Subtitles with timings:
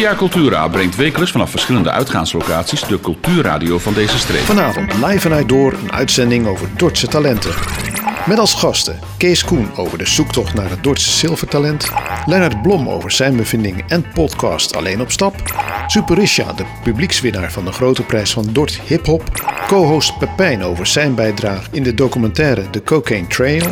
[0.00, 4.40] Via Cultura brengt wekelijks vanaf verschillende uitgaanslocaties de cultuurradio van deze streek.
[4.40, 7.54] Vanavond live vanuit Door een uitzending over Dordtse talenten.
[8.26, 11.90] Met als gasten Kees Koen over de zoektocht naar het Dordtse zilvertalent.
[12.26, 15.34] Lennart Blom over zijn bevindingen en podcast Alleen op Stap.
[15.86, 19.22] Superisha, de publiekswinnaar van de grote prijs van Dort Hip Hop.
[19.70, 23.62] Co-host Pepijn over zijn bijdrage in de documentaire The Cocaine Trail.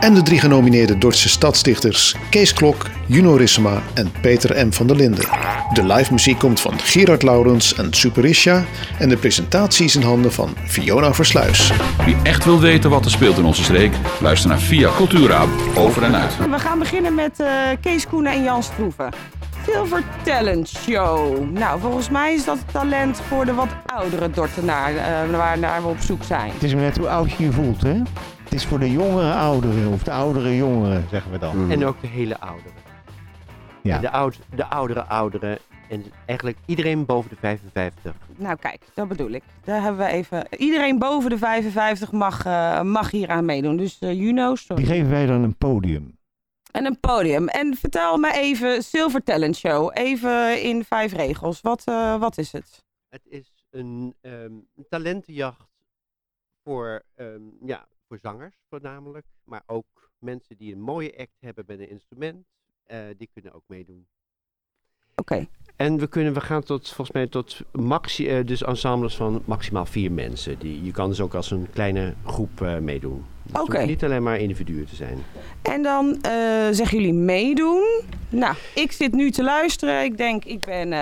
[0.00, 4.72] En de drie genomineerde Dordtse stadsdichters Kees Klok, Juno Rissema en Peter M.
[4.72, 5.24] van der Linden.
[5.72, 8.64] De live muziek komt van Gerard Laurens en Superisha.
[8.98, 11.72] En de presentatie is in handen van Fiona Versluis.
[12.04, 15.44] Wie echt wil weten wat er speelt in onze streek, luister naar Via Cultura
[15.74, 16.36] over en uit.
[16.50, 17.46] We gaan beginnen met eh,
[17.80, 19.08] Kees Koenen en Jan Stroeven.
[19.66, 21.50] Silver Talent Show.
[21.50, 25.82] Nou, volgens mij is dat het talent voor de wat oudere Dordtenaar, eh waar naar
[25.82, 26.50] we op zoek zijn.
[26.52, 27.94] Het is maar net hoe oud je je voelt, hè?
[28.44, 31.70] Het is voor de jongere ouderen, of de oudere jongeren, zeggen we dan.
[31.70, 32.72] En ook de hele ouderen.
[33.82, 33.98] Ja.
[33.98, 35.58] De, oud, de oudere ouderen.
[35.88, 38.12] En eigenlijk iedereen boven de 55.
[38.36, 39.42] Nou kijk, dat bedoel ik.
[39.64, 40.46] Daar hebben we even...
[40.58, 43.76] Iedereen boven de 55 mag, eh, mag hier aan meedoen.
[43.76, 44.84] Dus eh Juno, Die sorry.
[44.84, 46.16] geven wij dan een podium.
[46.74, 47.48] En een podium.
[47.48, 49.90] En vertel me even, Silver Talent Show.
[49.92, 51.60] Even in vijf regels.
[51.60, 52.84] Wat, eh, wat is het?
[53.08, 54.52] Het is een ehm,
[54.88, 55.68] talentenjacht
[56.62, 59.26] voor, ehm, ja, voor zangers voornamelijk.
[59.44, 62.46] Maar ook mensen die een mooie act hebben met een instrument.
[62.84, 64.08] eh, die kunnen ook meedoen.
[65.14, 65.48] Oké.
[65.76, 69.86] En we, kunnen, we gaan tot, volgens mij tot maxi, eh, dus ensembles van maximaal
[69.86, 70.58] vier mensen.
[70.58, 73.24] Die, je kan dus ook als een kleine groep eh, meedoen.
[73.42, 73.76] Dus Oké.
[73.76, 75.18] hoeft niet alleen maar individuen te zijn.
[75.62, 76.30] En dan eh,
[76.70, 78.00] zeggen jullie meedoen.
[78.28, 80.04] Nou, ik zit nu te luisteren.
[80.04, 80.92] Ik denk, ik ben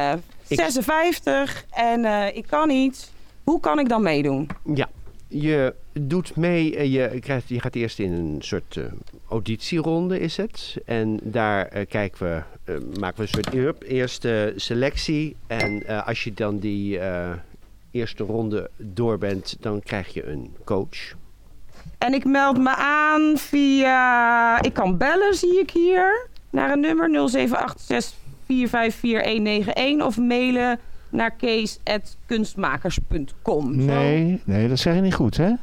[0.48, 2.05] Ik- 56 en
[2.36, 3.11] ik kan iets.
[3.45, 4.48] Hoe kan ik dan meedoen?
[4.75, 4.89] Ja,
[5.29, 8.85] je doet mee, eh, je, krijgt, je gaat eerst in een soort eh,
[9.29, 10.77] auditieronde is het.
[10.85, 12.43] En daar eh, kijken we,
[12.98, 15.37] maken we een soort eerste selectie.
[15.47, 17.01] En als je dan die
[17.91, 21.14] eerste ronde door bent, dan krijg je een coach.
[21.98, 24.63] En ik meld me aan via...
[24.63, 26.27] Ik kan bellen, zie ik hier.
[26.51, 27.35] Naar een nummer 0786454191
[29.98, 30.79] of mailen
[31.12, 33.80] naar kees.kunstmakers.com.
[33.80, 33.86] Zo.
[33.86, 35.46] Nee, nee, dat zeg je niet goed, hè?
[35.46, 35.56] Je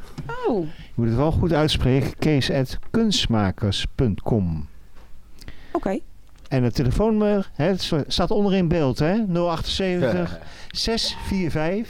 [0.48, 2.18] Oh, moet het wel goed uitspreken.
[2.18, 4.68] kees.kunstmakers.com
[5.72, 5.98] oké.
[6.48, 9.14] En het telefoonnummer, hè, het staat onder in beeld, hè?
[9.32, 10.38] 078
[10.70, 11.88] 645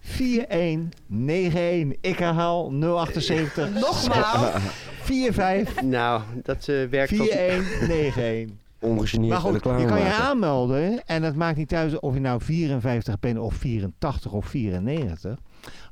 [0.00, 1.98] 4191.
[2.00, 2.70] Ik herhaal
[3.06, 4.62] 078 Nogmaals.
[5.02, 7.28] 45 Nou, dat eh, werkt tot...
[7.28, 8.56] 4191.
[8.80, 12.40] Ongegeneerd Maar goed, je kan je aanmelden en het maakt niet uit of je nou
[12.42, 15.38] 54 bent of 84 of 94.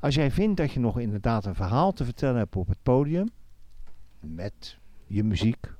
[0.01, 3.29] Als jij vindt dat je nog inderdaad een verhaal te vertellen hebt op het podium,
[4.19, 5.73] met je muziek,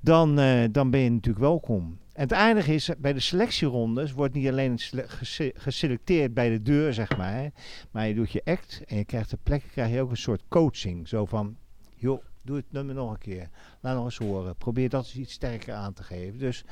[0.00, 1.98] dan, eh, dan ben je natuurlijk welkom.
[2.12, 6.62] En het aardige is, bij de selectierondes wordt niet alleen sele- gese- geselecteerd bij de
[6.62, 7.48] deur, zeg maar, hè,
[7.90, 10.42] maar je doet je act en je krijgt ter plekke krijg je ook een soort
[10.48, 11.08] coaching.
[11.08, 11.56] Zo van,
[11.94, 13.48] joh, doe het nummer nog een keer.
[13.80, 14.56] Laat nog eens horen.
[14.56, 16.38] Probeer dat iets sterker aan te geven.
[16.38, 16.64] Dus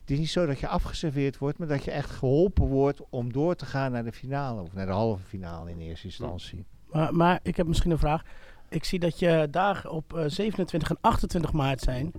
[0.00, 3.32] het is niet zo dat je afgeserveerd wordt, maar dat je echt geholpen wordt om
[3.32, 4.60] door te gaan naar de finale.
[4.60, 6.64] Of naar de halve finale in eerste instantie.
[6.92, 8.22] Maar, maar ik heb misschien een vraag.
[8.68, 12.12] Ik zie dat je dagen op eh, 27 en 28 maart zijn.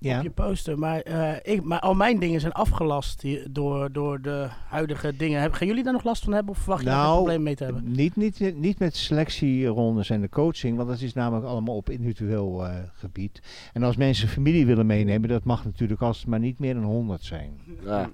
[0.00, 0.16] Ja.
[0.16, 0.78] Op je poster.
[0.78, 5.40] Maar, eh, ik, maar al mijn dingen zijn afgelast hier door, door de huidige dingen.
[5.40, 6.52] Heb, gaan jullie daar nog last van hebben?
[6.54, 7.92] Of verwacht je daar geen Nou, probleem mee te hebben?
[7.92, 12.66] Niet, niet, niet met selectierondes en de coaching, want dat is namelijk allemaal op individueel
[12.66, 13.42] eh, gebied.
[13.72, 16.84] En als mensen familie willen meenemen, dat mag natuurlijk als het maar niet meer dan
[16.84, 17.60] 100 zijn.
[17.84, 18.10] Ja.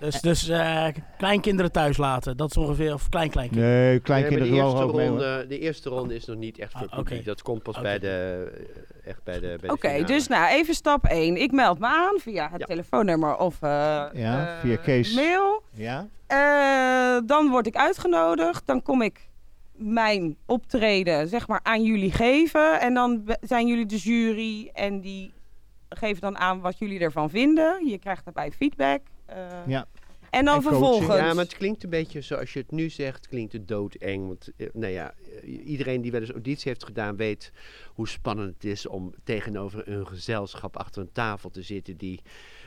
[0.00, 0.86] Dus, dus eh,
[1.18, 2.36] kleinkinderen thuis laten.
[2.36, 2.94] Dat is ongeveer.
[2.94, 3.72] Of kleinkleinkinderen.
[3.74, 5.08] Nee, Nee, kleinkinderen de, mogen eerste ook mee.
[5.08, 5.18] hoor.
[5.18, 7.24] ronde, de eerste ronde is nog niet echt voor Ah.
[7.24, 8.46] Dat komt pas bij de,
[9.04, 11.36] eh, echt bij de, bij de Oké, dus nou even stap 1.
[11.36, 12.66] Ik meld me aan via het Ja.
[12.66, 13.70] telefoonnummer of eh,
[14.12, 15.14] Ja, via Kees.
[15.14, 15.62] mail.
[15.72, 16.06] Ja?
[16.26, 18.66] Eh, dan word ik uitgenodigd.
[18.66, 19.28] Dan kom ik
[19.72, 22.80] mijn optreden zeg maar aan jullie geven.
[22.80, 25.32] En dan zijn jullie de jury en die
[25.88, 27.86] geven dan aan wat jullie ervan vinden.
[27.86, 29.00] Je krijgt daarbij feedback.
[29.26, 29.36] eh,
[29.66, 29.86] Ja.
[30.30, 30.82] En dan En coaching.
[30.82, 31.18] vervolgens...
[31.18, 34.26] Ja, maar het klinkt een beetje zoals je het nu zegt, klinkt het doodeng.
[34.26, 37.52] Want eh, nou ja, eh, iedereen die wel eens auditie heeft gedaan weet
[37.94, 42.20] hoe spannend het is om tegenover een gezelschap achter een tafel te zitten die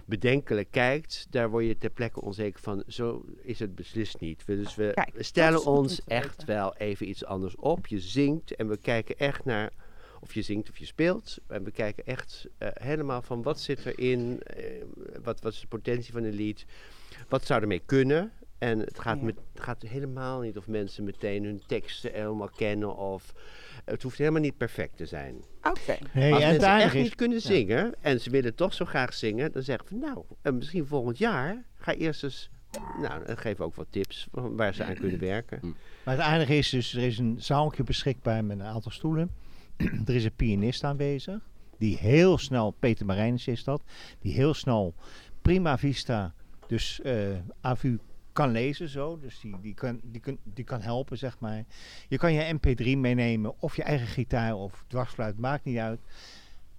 [0.06, 1.28] bedenkelijk kijkt.
[1.30, 2.84] Daar word je ter plekke onzeker van.
[2.88, 4.46] Zo is het beslist niet.
[4.46, 6.56] Dus we Kijk, stellen ons echt weten.
[6.56, 7.88] wel even iets anders op.
[7.88, 9.72] Je zingt en we kijken echt naar
[10.22, 11.38] of je zingt of je speelt.
[11.48, 14.42] En we kijken echt eh, helemaal van wat zit erin,
[15.24, 16.66] wat, wat is de potentie van een lied,
[17.30, 18.32] wat zou ermee kunnen.
[18.58, 19.24] En het gaat, Ja.
[19.24, 23.34] met, het gaat helemaal niet of mensen meteen hun teksten helemaal kennen of...
[23.86, 25.36] Het hoeft helemaal niet perfect te zijn.
[25.64, 25.98] Oké.
[26.14, 28.86] Nee, Als en het mensen echt is- niet kunnen zingen en ze willen toch zo
[28.86, 32.50] graag zingen, dan zeggen we nou, eh, misschien volgend jaar ga eerst eens.
[33.02, 35.60] Nou, dan geven we ook wat tips waar ze aan kunnen werken.
[36.06, 39.32] Maar het aardige is dus, er is een zaaltje beschikbaar met een aantal stoelen.
[40.08, 41.40] er is een pianist aanwezig,
[41.78, 43.84] die heel snel, Peter Marijnis is dat,
[44.20, 44.94] die heel snel
[45.42, 46.34] prima vista,
[46.68, 47.98] dus eh AVU
[48.34, 49.20] kan lezen zo.
[49.20, 51.64] Dus die, die, kan, die, kan, die kan helpen, zeg maar.
[52.08, 56.00] Je kan je mp3 meenemen, of je eigen gitaar of dwarsfluit, maakt niet uit.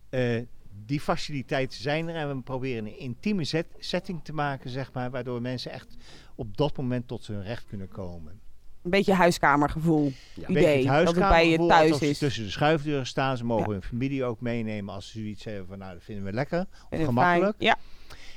[0.09, 0.43] Eh,
[0.85, 5.11] die faciliteiten zijn er en we proberen een intieme zet- setting te maken, zeg maar,
[5.11, 5.97] waardoor mensen echt
[6.35, 8.41] op dat moment tot hun recht kunnen komen.
[8.85, 10.13] Een beetje huiskamergevoel.
[10.35, 10.47] Ja.
[10.47, 10.85] Beetje Idee.
[10.87, 12.19] Dat het bij je thuis is.
[12.19, 13.37] tussen de schuifdeuren staan.
[13.37, 13.73] Ze mogen Ja.
[13.73, 16.67] hun familie ook meenemen als ze zoiets hebben van, nou, dat vinden we lekker.
[16.91, 17.57] Of gemakkelijk.
[17.59, 17.71] fijn.
[17.71, 17.77] Ja.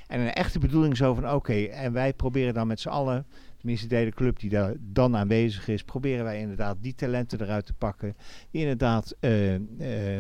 [0.08, 3.26] En een echte bedoeling zo van, oké, en wij proberen dan met z'n allen,
[3.58, 7.66] tenminste de hele club die daar dan aanwezig is, proberen wij inderdaad die talenten eruit
[7.66, 8.16] te pakken.
[8.52, 9.62] Die inderdaad, eh eh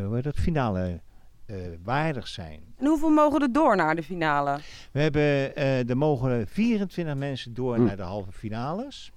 [0.05, 1.01] hoe heet dat, finale
[1.45, 2.59] eh, waardig zijn.
[2.77, 4.59] En hoeveel mogen er door naar de finale?
[4.91, 7.83] We hebben, eh er mogen 24 mensen door Hm.
[7.83, 9.11] naar de halve finales,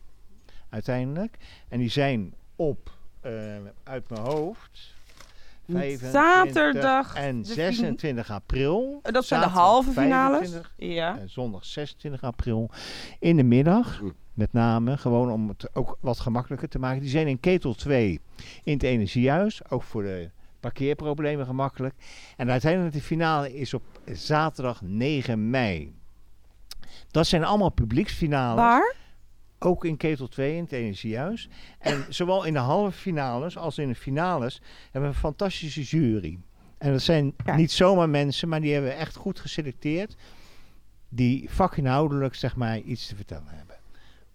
[0.70, 1.36] uiteindelijk.
[1.68, 2.90] En die zijn op,
[3.20, 3.32] eh,
[3.82, 4.94] uit mijn hoofd,
[5.68, 9.00] 25 Zaterdag en de fin- 26 april.
[9.02, 10.38] Dat zijn de halve finales.
[10.38, 11.18] 25 Ja.
[11.18, 12.70] en zondag 26 april
[13.18, 13.98] in de middag.
[13.98, 14.08] Hm.
[14.34, 17.00] Met name gewoon om het ook wat gemakkelijker te maken.
[17.00, 18.20] Die zijn in Ketel 2
[18.64, 19.70] in het Energiehuis.
[19.70, 20.30] Ook voor de
[20.60, 21.94] parkeerproblemen gemakkelijk.
[22.36, 23.82] En uiteindelijk de finale is op
[24.12, 25.94] zaterdag 9 mei.
[27.10, 28.56] Dat zijn allemaal publieksfinales.
[28.60, 28.94] Waar?
[29.62, 31.48] Ook in Ketel 2 in het Energiehuis.
[31.78, 36.38] En zowel in de halve finales als in de finales hebben we een fantastische jury.
[36.78, 40.16] En dat zijn niet zomaar mensen, maar die hebben we echt goed geselecteerd.
[41.08, 43.76] Die vakinhoudelijk zeg maar iets te vertellen hebben.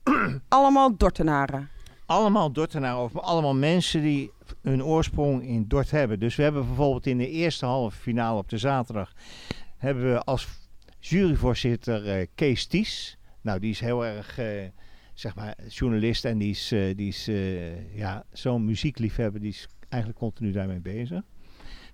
[0.47, 1.69] Allemaal Dortenaren.
[2.05, 4.31] Allemaal Dordtenaren of allemaal mensen die
[4.61, 6.19] hun oorsprong in Dort hebben.
[6.19, 9.13] Dus we hebben bijvoorbeeld in de eerste halve finale op de zaterdag...
[9.77, 10.47] hebben we als
[10.99, 13.17] juryvoorzitter eh, Kees Ties.
[13.41, 14.45] Nou, die is heel erg, eh,
[15.15, 19.41] zeg maar, journalist en die is, eh, die is eh, ja, zo'n muziekliefhebber.
[19.41, 21.21] Die is eigenlijk continu daarmee bezig.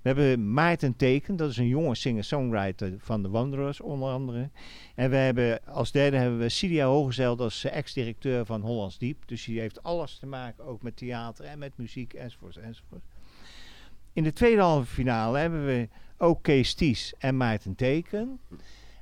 [0.02, 4.50] We hebben Maarten Teken, dat is een jonge singer-songwriter van de Wanderers onder andere.
[4.96, 9.24] En we hebben als derde hebben we Cilia Hogezeil, dat is ex-directeur van Hollands Diep.
[9.26, 13.04] Dus die heeft alles te maken ook met theater en met muziek enzovoort enzovoort.
[14.14, 18.40] In de tweede halve finale hebben we ook Kees Ties en Maarten Teken.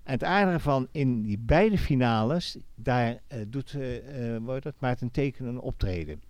[0.10, 4.74] En het aardige van in die beide finales, daar eh, doet eh eh, heet dat,
[4.80, 6.22] Maarten Teken een optreden.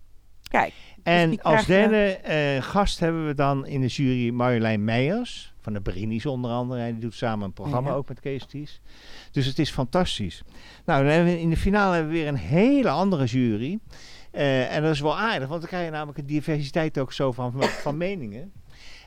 [0.48, 0.72] Kijk.
[1.02, 5.72] En die als derde eh, gast hebben we dan in de jury Marjolein Meijers, van
[5.72, 6.80] de Brinis onder andere.
[6.80, 7.94] En die doet samen een programma Ja.
[7.94, 8.80] ook met Kees Ties.
[9.30, 10.42] Dus het is fantastisch.
[10.84, 13.78] Nou, dan hebben we in de finale hebben we weer een hele andere jury.
[14.30, 17.32] Eh, en dat is wel aardig, want dan krijg je namelijk een diversiteit ook zo
[17.32, 18.52] van, van, meningen.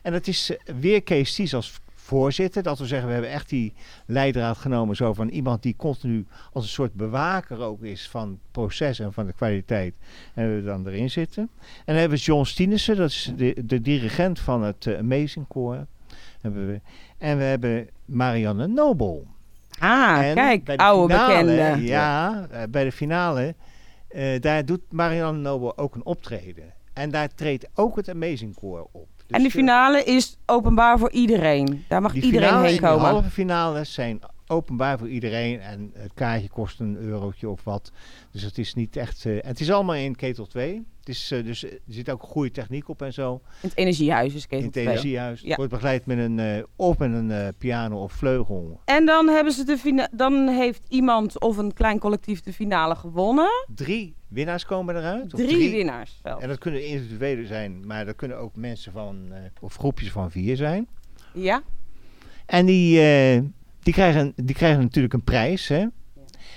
[0.02, 2.64] En dat is eh, weer Kees Ties als voorzitter.
[2.64, 3.74] Dat we zeggen, we hebben echt die
[4.06, 8.52] leidraad genomen zo van iemand die continu als een soort bewaker ook is van het
[8.52, 9.94] proces en van de kwaliteit.
[10.34, 11.50] En we dan erin zitten.
[11.60, 15.46] En dan hebben we John Stienissen, dat is de, de dirigent van het eh, Amazing
[15.50, 15.86] Choir.
[16.42, 16.82] Hebben we.
[17.18, 19.28] En we hebben Marianne Nobel.
[19.80, 20.80] Ah, En kijk.
[20.82, 21.86] Oude finale, bekende.
[21.86, 23.56] Ja, eh, bij de finale,
[24.08, 26.74] eh, daar doet Marianne Nobel ook een optreden.
[26.94, 29.08] En daar treedt ook het Amazing Choir op.
[29.28, 31.86] Dus, en de eh, finale is openbaar voor iedereen.
[31.88, 33.10] Daar mag iedereen heen komen.
[33.10, 34.22] halve finales zijn
[34.54, 35.60] openbaar voor iedereen.
[35.60, 37.92] En het kaartje kost een eurotje of wat.
[38.32, 39.25] Dus het is niet echt...
[39.25, 40.84] eh, het is allemaal in ketel 2.
[41.04, 43.34] Het is, eh, dus, eh, er zit ook goede techniek op en zo.
[43.34, 44.88] In het energiehuis is in Ketel het 2.
[44.88, 45.42] energiehuis.
[45.42, 45.48] Ja.
[45.48, 48.80] Het wordt begeleid met een, eh, of met een piano of vleugel.
[48.86, 53.66] En dan, hebben ze de dan heeft iemand of een klein collectief de finale gewonnen.
[53.75, 55.34] Drie winnaars komen eruit.
[55.34, 56.44] of Drie, winnaars zelfs.
[56.44, 60.56] En dat kunnen individuele zijn, maar dat kunnen ook mensen van, of groepjes van vier
[60.56, 60.88] zijn.
[61.34, 61.63] Ja?
[62.46, 63.00] En die,
[63.84, 65.68] die, krijgen, die krijgen natuurlijk een prijs.
[65.68, 65.86] Hè?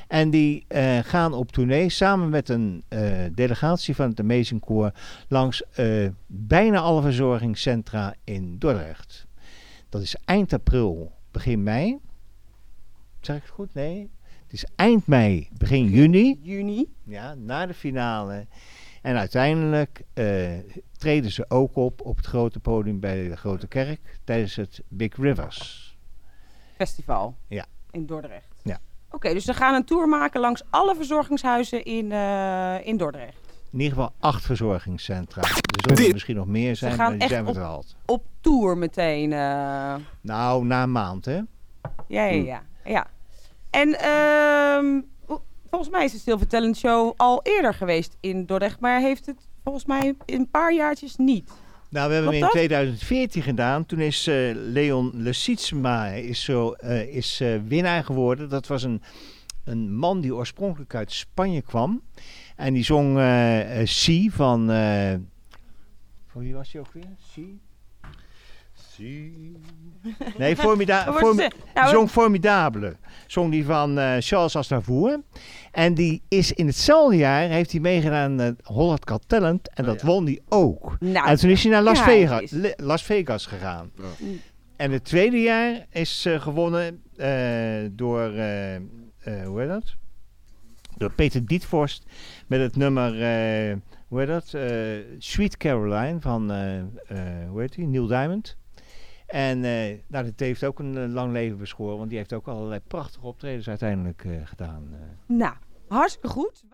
[0.08, 4.98] En die eh, gaan op tournee samen met een eh, delegatie van het Amazing Corps
[5.28, 9.26] langs eh, bijna alle verzorgingscentra in Dordrecht.
[9.88, 11.98] Dat is eind april, begin mei.
[13.20, 13.74] Zeg ik het goed?
[13.74, 14.10] Nee.
[14.42, 16.40] Het is eind mei, begin juni.
[16.42, 16.86] Juni.
[17.04, 18.46] Ja, na de finale.
[19.02, 20.04] En uiteindelijk
[20.96, 25.16] treden ze ook op op het grote podium bij de Grote Kerk tijdens het Big
[25.16, 25.85] Rivers.
[26.76, 27.36] Festival.
[27.48, 27.64] Ja.
[27.90, 28.60] In Dordrecht.
[28.62, 28.78] Ja.
[29.10, 33.36] Oké, dus ze gaan een tour maken langs alle verzorgingshuizen in, eh, in Dordrecht.
[33.72, 35.42] In ieder geval acht verzorgingscentra.
[35.42, 35.48] Er
[35.88, 37.84] zullen er misschien nog meer zijn, gaan maar die echt zijn op-.
[38.06, 39.32] Op tour meteen.
[39.32, 39.94] eh.
[40.20, 41.40] Nou, na een maand hè.
[42.08, 42.44] Ja, ja, Hm.
[42.44, 42.62] ja.
[42.84, 43.06] ja.
[43.70, 45.00] En ehm,
[45.70, 49.48] volgens mij is de Silver Talent Show al eerder geweest in Dordrecht, maar heeft het
[49.64, 51.50] volgens mij een paar jaartjes niet.
[51.88, 52.50] Nou, we hebben hem in dat?
[52.50, 53.86] 2014 gedaan.
[53.86, 58.48] Toen is eh, Leon Lesietsma is, zo, eh, is eh, winnaar geworden.
[58.48, 59.02] Dat was een,
[59.64, 62.02] een man die oorspronkelijk uit Spanje kwam.
[62.56, 63.18] En die zong
[63.84, 64.66] Si van...
[66.26, 67.04] van wie was hij ook weer?
[67.32, 67.60] Si?
[70.36, 71.04] Nee, formida
[71.74, 72.96] nou, zong Formidable.
[73.26, 75.20] Zong die van eh, Charles Aznavour.
[75.72, 79.68] En die is in hetzelfde jaar, heeft hij meegedaan aan het Holland Got Talent.
[79.74, 80.06] En Oh, dat ja.
[80.06, 80.96] won hij ook.
[81.00, 83.90] nou, En toen is hij naar Las, Ja, Vegas, is- Las Vegas gegaan.
[83.96, 84.02] Ja.
[84.18, 84.40] Mm.
[84.76, 88.82] En het tweede jaar is eh, gewonnen eh, door, eh, eh,
[89.46, 89.94] hoe heet dat?
[90.96, 92.04] Door Peter Dietvorst
[92.46, 93.76] met het nummer, eh,
[94.08, 94.54] hoe heet dat?
[94.54, 94.70] Eh,
[95.18, 96.84] Sweet Caroline van, eh, eh,
[97.48, 97.86] hoe heet die?
[97.86, 98.56] Neil Diamond.
[99.26, 102.80] En nou, dat heeft ook een eh, lang leven beschoren, want die heeft ook allerlei
[102.80, 104.88] prachtige optredens uiteindelijk eh, gedaan.
[105.26, 105.54] nou,
[105.88, 106.64] hartstikke goed.